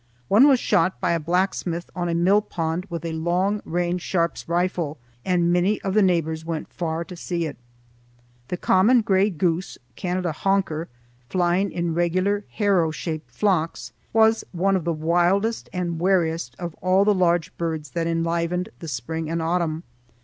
[0.29, 4.97] One was shot by a blacksmith on a millpond with a long range Sharp's rifle,
[5.23, 7.55] and many of the neighbors went far to see it.
[8.47, 10.87] The common gray goose, Canada honker,
[11.29, 17.05] flying in regular harrow shaped flocks, was one of the wildest and wariest of all
[17.05, 19.83] the large birds that enlivened the spring and autumn.